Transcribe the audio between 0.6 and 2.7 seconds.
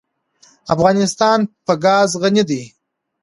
افغانستان په ګاز غني دی.